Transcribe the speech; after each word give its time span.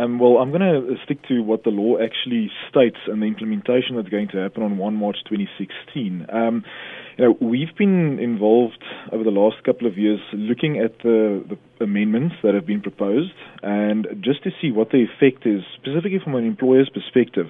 Um, 0.00 0.18
well, 0.18 0.38
I'm 0.38 0.50
going 0.50 0.62
to 0.62 0.94
stick 1.04 1.18
to 1.28 1.40
what 1.42 1.64
the 1.64 1.70
law 1.70 1.98
actually 1.98 2.50
states 2.70 2.96
and 3.06 3.20
the 3.20 3.26
implementation 3.26 3.96
that's 3.96 4.08
going 4.08 4.28
to 4.28 4.38
happen 4.38 4.62
on 4.62 4.78
1 4.78 4.94
March 4.94 5.16
2016. 5.28 6.26
Um, 6.32 6.64
you 7.18 7.24
know, 7.24 7.36
we've 7.40 7.76
been 7.76 8.18
involved 8.18 8.82
over 9.12 9.24
the 9.24 9.30
last 9.30 9.62
couple 9.64 9.86
of 9.86 9.98
years 9.98 10.20
looking 10.32 10.78
at 10.78 10.96
the, 11.02 11.44
the 11.50 11.84
amendments 11.84 12.36
that 12.42 12.54
have 12.54 12.66
been 12.66 12.80
proposed 12.80 13.32
and 13.62 14.06
just 14.22 14.42
to 14.44 14.50
see 14.62 14.70
what 14.72 14.90
the 14.90 15.04
effect 15.04 15.46
is, 15.46 15.60
specifically 15.76 16.20
from 16.22 16.34
an 16.34 16.46
employer's 16.46 16.88
perspective. 16.88 17.46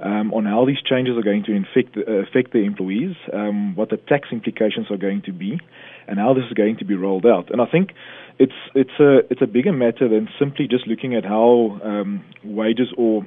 Um, 0.00 0.34
on 0.34 0.44
how 0.44 0.66
these 0.66 0.82
changes 0.84 1.16
are 1.16 1.22
going 1.22 1.44
to 1.44 1.52
infect, 1.52 1.96
uh, 1.96 2.10
affect 2.14 2.52
the 2.52 2.64
employees, 2.64 3.14
um, 3.32 3.76
what 3.76 3.90
the 3.90 3.96
tax 3.96 4.28
implications 4.32 4.90
are 4.90 4.96
going 4.96 5.22
to 5.22 5.32
be, 5.32 5.60
and 6.08 6.18
how 6.18 6.34
this 6.34 6.44
is 6.44 6.52
going 6.52 6.78
to 6.78 6.84
be 6.84 6.96
rolled 6.96 7.24
out. 7.24 7.50
And 7.50 7.60
I 7.60 7.66
think 7.66 7.92
it's 8.38 8.52
it's 8.74 8.98
a 8.98 9.18
it's 9.30 9.40
a 9.40 9.46
bigger 9.46 9.72
matter 9.72 10.08
than 10.08 10.28
simply 10.38 10.66
just 10.66 10.86
looking 10.88 11.14
at 11.14 11.24
how 11.24 11.78
um, 11.84 12.24
wages 12.42 12.88
or 12.98 13.24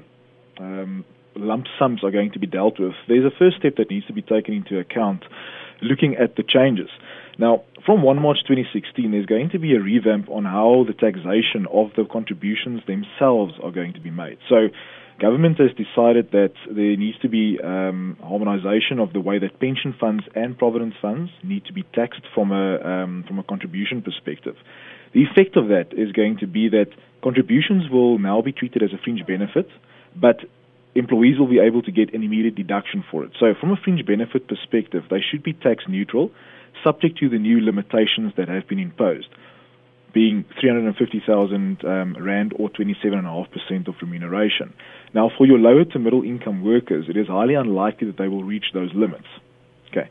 um, 0.60 1.06
lump 1.36 1.66
sums 1.80 2.04
are 2.04 2.12
going 2.12 2.32
to 2.34 2.40
be 2.40 2.48
dealt 2.48 2.80
with. 2.80 2.94
There's 3.08 3.26
a 3.26 3.36
first 3.38 3.58
step 3.58 3.76
that 3.78 3.90
needs 3.90 4.06
to 4.08 4.14
be 4.14 4.22
taken 4.22 4.54
into 4.54 4.80
account, 4.80 5.24
looking 5.82 6.16
at 6.16 6.36
the 6.36 6.44
changes. 6.44 6.90
Now, 7.40 7.64
from 7.86 8.02
1 8.02 8.22
March 8.22 8.40
2016, 8.48 9.12
there's 9.12 9.28
going 9.28 9.52
to 9.52 9.60
be 9.60 9.76
a 9.76 9.80
revamp 9.80 10.28
on 10.30 10.44
how 10.44 10.86
the 10.88 10.94
taxation 10.94 11.68
of 11.72 11.92
the 11.96 12.06
contributions 12.06 12.82
themselves 12.88 13.54
are 13.64 13.72
going 13.72 13.94
to 13.94 14.02
be 14.02 14.10
made. 14.10 14.40
So, 14.50 14.70
government 15.20 15.58
has 15.60 15.72
decided 15.72 16.32
that 16.32 16.54
there 16.66 16.96
needs 16.96 17.18
to 17.20 17.30
be 17.30 17.60
um, 17.64 18.18
harmonization 18.22 19.00
of 19.00 19.14
the 19.14 19.20
way 19.20 19.40
that 19.40 19.60
pension 19.60 19.96
funds 20.00 20.24
and 20.36 20.58
provident 20.58 20.94
funds 21.02 21.32
need 21.44 21.66
to 21.66 21.74
be 21.74 21.84
taxed 21.94 22.24
from 22.34 22.52
a 22.52 22.80
um, 22.82 23.24
from 23.28 23.40
a 23.40 23.44
contribution 23.44 24.02
perspective. 24.02 24.56
The 25.14 25.24
effect 25.24 25.56
of 25.56 25.70
that 25.70 25.94
is 25.94 26.12
going 26.12 26.38
to 26.40 26.48
be 26.48 26.70
that 26.70 26.90
contributions 27.24 27.90
will 27.90 28.20
now 28.20 28.42
be 28.42 28.52
treated 28.52 28.84
as 28.84 28.94
a 28.94 28.98
fringe 29.04 29.26
benefit, 29.26 29.70
but 30.16 30.42
employees 30.96 31.40
will 31.40 31.48
be 31.48 31.60
able 31.60 31.82
to 31.84 31.92
get 31.92 32.14
an 32.14 32.24
immediate 32.24 32.56
deduction 32.56 33.04
for 33.10 33.24
it. 33.24 33.32
So, 33.40 33.54
from 33.60 33.72
a 33.72 33.78
fringe 33.78 34.06
benefit 34.06 34.48
perspective, 34.48 35.04
they 35.10 35.22
should 35.22 35.44
be 35.44 35.54
tax 35.54 35.84
neutral, 35.88 36.32
subject 36.84 37.20
to 37.20 37.30
the 37.30 37.40
new 37.40 37.62
limitations 37.64 38.34
that 38.38 38.50
have 38.50 38.68
been 38.68 38.80
imposed, 38.80 39.30
being 40.18 40.44
350,000 40.60 41.86
um, 41.86 42.18
rand 42.20 42.52
or 42.58 42.72
27.5% 42.72 43.88
of 43.88 43.94
remuneration. 44.02 44.74
Now, 45.14 45.30
for 45.38 45.46
your 45.46 45.60
lower 45.60 45.86
to 45.86 46.00
middle 46.00 46.24
income 46.24 46.64
workers, 46.64 47.06
it 47.08 47.16
is 47.16 47.28
highly 47.28 47.54
unlikely 47.54 48.08
that 48.08 48.18
they 48.18 48.28
will 48.28 48.44
reach 48.44 48.66
those 48.74 48.90
limits. 48.96 49.28
Okay, 49.92 50.10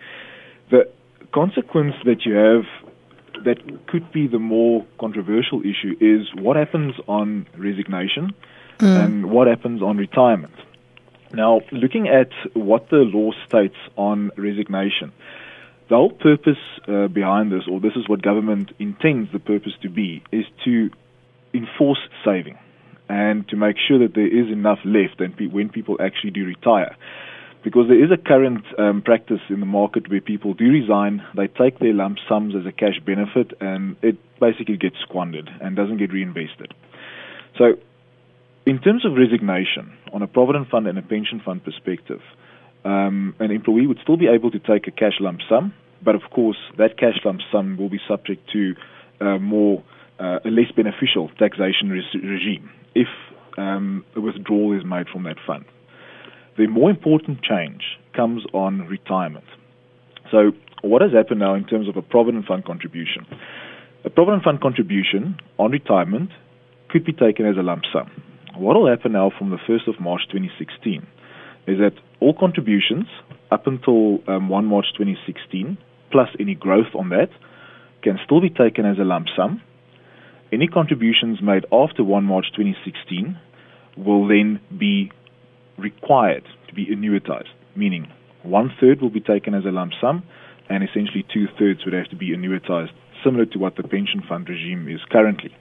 the 0.70 0.88
consequence 1.34 1.94
that 2.04 2.24
you 2.24 2.34
have 2.34 2.62
that 3.44 3.58
could 3.88 4.12
be 4.12 4.28
the 4.28 4.38
more 4.38 4.86
controversial 5.00 5.60
issue 5.62 5.96
is 6.00 6.32
what 6.40 6.54
happens 6.56 6.94
on 7.08 7.48
resignation 7.58 8.32
mm. 8.78 9.04
and 9.04 9.28
what 9.28 9.48
happens 9.48 9.82
on 9.82 9.96
retirement. 9.96 10.54
Now, 11.32 11.62
looking 11.72 12.06
at 12.06 12.30
what 12.54 12.90
the 12.90 12.98
law 12.98 13.32
states 13.48 13.74
on 13.96 14.30
resignation, 14.36 15.12
the 15.88 15.94
whole 15.94 16.10
purpose 16.10 16.58
uh, 16.88 17.08
behind 17.08 17.52
this, 17.52 17.62
or 17.70 17.80
this 17.80 17.92
is 17.96 18.08
what 18.08 18.22
government 18.22 18.70
intends 18.78 19.32
the 19.32 19.38
purpose 19.38 19.72
to 19.82 19.88
be, 19.88 20.22
is 20.32 20.44
to 20.64 20.90
enforce 21.54 22.00
saving 22.24 22.58
and 23.08 23.48
to 23.48 23.56
make 23.56 23.76
sure 23.86 24.00
that 24.00 24.14
there 24.14 24.26
is 24.26 24.50
enough 24.52 24.78
left 24.84 25.20
when 25.52 25.68
people 25.68 25.96
actually 26.00 26.30
do 26.30 26.44
retire 26.44 26.96
because 27.66 27.88
there 27.88 28.02
is 28.02 28.12
a 28.12 28.16
current 28.16 28.64
um, 28.78 29.02
practice 29.02 29.40
in 29.50 29.58
the 29.58 29.66
market 29.66 30.08
where 30.08 30.20
people 30.20 30.54
do 30.54 30.70
resign, 30.70 31.20
they 31.36 31.48
take 31.48 31.80
their 31.80 31.92
lump 31.92 32.16
sums 32.28 32.54
as 32.54 32.64
a 32.64 32.70
cash 32.70 33.00
benefit, 33.04 33.50
and 33.60 33.96
it 34.02 34.16
basically 34.38 34.76
gets 34.76 34.94
squandered 35.02 35.50
and 35.60 35.74
doesn't 35.74 35.96
get 35.96 36.12
reinvested. 36.12 36.72
So, 37.58 37.74
in 38.66 38.78
terms 38.78 39.04
of 39.04 39.14
resignation, 39.14 39.98
on 40.12 40.22
a 40.22 40.28
provident 40.28 40.68
fund 40.68 40.86
and 40.86 40.96
a 40.96 41.02
pension 41.02 41.42
fund 41.44 41.64
perspective, 41.64 42.20
um, 42.86 43.34
an 43.40 43.50
employee 43.50 43.86
would 43.86 43.98
still 44.02 44.16
be 44.16 44.28
able 44.28 44.50
to 44.52 44.60
take 44.60 44.86
a 44.86 44.92
cash 44.92 45.18
lump 45.18 45.40
sum, 45.48 45.74
but 46.04 46.14
of 46.14 46.22
course, 46.30 46.58
that 46.78 46.96
cash 46.96 47.18
lump 47.24 47.40
sum 47.50 47.76
will 47.76 47.88
be 47.88 47.98
subject 48.08 48.48
to 48.52 48.74
uh, 49.20 49.38
more 49.38 49.82
uh, 50.20 50.38
a 50.44 50.48
less 50.48 50.70
beneficial 50.76 51.28
taxation 51.38 51.90
re- 51.90 52.20
regime 52.22 52.70
if 52.94 53.08
um, 53.58 54.04
a 54.14 54.20
withdrawal 54.20 54.76
is 54.76 54.84
made 54.84 55.06
from 55.12 55.24
that 55.24 55.36
fund. 55.44 55.64
The 56.56 56.68
more 56.68 56.88
important 56.88 57.42
change 57.42 57.82
comes 58.14 58.44
on 58.54 58.86
retirement. 58.86 59.44
So, 60.30 60.52
what 60.82 61.02
has 61.02 61.12
happened 61.12 61.40
now 61.40 61.54
in 61.54 61.64
terms 61.64 61.88
of 61.88 61.96
a 61.96 62.02
provident 62.02 62.46
fund 62.46 62.64
contribution? 62.64 63.26
A 64.04 64.10
provident 64.10 64.44
fund 64.44 64.60
contribution 64.60 65.36
on 65.58 65.72
retirement 65.72 66.30
could 66.88 67.04
be 67.04 67.12
taken 67.12 67.46
as 67.46 67.56
a 67.56 67.62
lump 67.62 67.82
sum. 67.92 68.10
What 68.56 68.76
will 68.76 68.88
happen 68.88 69.12
now 69.12 69.32
from 69.36 69.50
the 69.50 69.58
1st 69.68 69.88
of 69.88 70.00
March 70.00 70.22
2016 70.30 71.06
is 71.66 71.78
that 71.78 71.92
all 72.20 72.34
contributions 72.38 73.06
up 73.50 73.66
until 73.66 74.18
um, 74.28 74.48
1 74.48 74.66
March 74.66 74.86
2016, 74.96 75.78
plus 76.10 76.28
any 76.38 76.54
growth 76.54 76.94
on 76.94 77.10
that, 77.10 77.28
can 78.02 78.18
still 78.24 78.40
be 78.40 78.50
taken 78.50 78.86
as 78.86 78.98
a 78.98 79.04
lump 79.04 79.26
sum. 79.36 79.60
Any 80.52 80.68
contributions 80.68 81.40
made 81.42 81.64
after 81.72 82.04
1 82.04 82.24
March 82.24 82.46
2016 82.56 83.38
will 83.96 84.28
then 84.28 84.60
be 84.76 85.10
required 85.76 86.44
to 86.68 86.74
be 86.74 86.86
annuitized, 86.86 87.52
meaning 87.74 88.06
one 88.42 88.70
third 88.80 89.02
will 89.02 89.10
be 89.10 89.20
taken 89.20 89.54
as 89.54 89.64
a 89.64 89.70
lump 89.70 89.92
sum, 90.00 90.22
and 90.68 90.84
essentially 90.84 91.24
two 91.32 91.46
thirds 91.58 91.84
would 91.84 91.94
have 91.94 92.08
to 92.10 92.16
be 92.16 92.30
annuitized, 92.30 92.92
similar 93.24 93.46
to 93.46 93.58
what 93.58 93.76
the 93.76 93.82
pension 93.82 94.22
fund 94.28 94.48
regime 94.48 94.88
is 94.88 95.00
currently. 95.10 95.54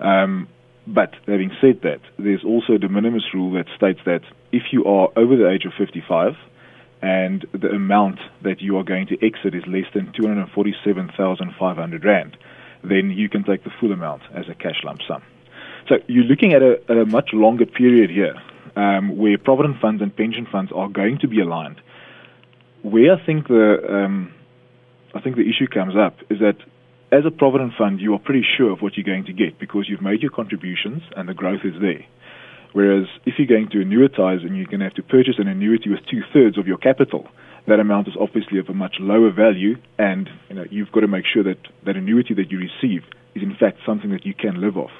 Um, 0.00 0.48
but 0.88 1.14
having 1.26 1.50
said 1.60 1.82
that, 1.82 2.00
there's 2.18 2.44
also 2.44 2.74
a 2.74 2.78
de 2.78 2.88
minimis 2.88 3.34
rule 3.34 3.52
that 3.52 3.66
states 3.76 4.00
that 4.06 4.22
if 4.52 4.72
you 4.72 4.86
are 4.86 5.10
over 5.16 5.36
the 5.36 5.50
age 5.50 5.66
of 5.66 5.72
55 5.76 6.34
and 7.02 7.46
the 7.52 7.68
amount 7.68 8.18
that 8.42 8.62
you 8.62 8.78
are 8.78 8.84
going 8.84 9.06
to 9.08 9.14
exit 9.24 9.54
is 9.54 9.64
less 9.66 9.84
than 9.94 10.10
247,500 10.14 12.04
rand, 12.04 12.36
then 12.82 13.10
you 13.10 13.28
can 13.28 13.44
take 13.44 13.64
the 13.64 13.70
full 13.78 13.92
amount 13.92 14.22
as 14.34 14.48
a 14.48 14.54
cash 14.54 14.82
lump 14.82 15.00
sum. 15.06 15.22
So 15.88 15.96
you're 16.06 16.24
looking 16.24 16.54
at 16.54 16.62
a, 16.62 16.80
a 17.02 17.04
much 17.04 17.30
longer 17.34 17.66
period 17.66 18.10
here 18.10 18.34
um, 18.74 19.18
where 19.18 19.36
provident 19.36 19.80
funds 19.80 20.00
and 20.00 20.14
pension 20.16 20.46
funds 20.50 20.72
are 20.74 20.88
going 20.88 21.18
to 21.18 21.28
be 21.28 21.40
aligned. 21.40 21.80
Where 22.82 23.12
I 23.14 23.26
think 23.26 23.48
the 23.48 23.78
um, 23.88 24.32
I 25.14 25.20
think 25.20 25.36
the 25.36 25.48
issue 25.48 25.66
comes 25.66 25.96
up 25.96 26.16
is 26.30 26.38
that 26.40 26.56
as 27.10 27.24
a 27.26 27.30
provident 27.30 27.72
fund, 27.78 28.00
you 28.00 28.14
are 28.14 28.18
pretty 28.18 28.44
sure 28.56 28.70
of 28.70 28.80
what 28.80 28.96
you're 28.96 29.04
going 29.04 29.24
to 29.24 29.32
get 29.32 29.58
because 29.58 29.86
you've 29.88 30.02
made 30.02 30.20
your 30.20 30.30
contributions 30.30 31.02
and 31.16 31.28
the 31.28 31.34
growth 31.34 31.60
is 31.64 31.74
there. 31.80 32.04
Whereas 32.72 33.06
if 33.24 33.34
you're 33.38 33.48
going 33.48 33.70
to 33.70 33.78
annuitize 33.78 34.44
and 34.44 34.56
you're 34.56 34.66
going 34.66 34.80
to 34.80 34.86
have 34.86 34.94
to 34.94 35.02
purchase 35.02 35.36
an 35.38 35.48
annuity 35.48 35.88
with 35.88 36.00
two 36.10 36.20
thirds 36.32 36.58
of 36.58 36.66
your 36.66 36.76
capital, 36.76 37.26
that 37.66 37.80
amount 37.80 38.08
is 38.08 38.14
obviously 38.20 38.58
of 38.58 38.68
a 38.68 38.74
much 38.74 38.96
lower 39.00 39.30
value, 39.30 39.76
and 39.98 40.28
you 40.48 40.54
know 40.54 40.64
you've 40.70 40.92
got 40.92 41.00
to 41.00 41.08
make 41.08 41.24
sure 41.26 41.42
that 41.44 41.58
that 41.84 41.96
annuity 41.96 42.34
that 42.34 42.50
you 42.50 42.58
receive 42.58 43.02
is 43.34 43.42
in 43.42 43.56
fact 43.58 43.78
something 43.86 44.10
that 44.10 44.24
you 44.24 44.34
can 44.34 44.60
live 44.60 44.76
off. 44.76 44.90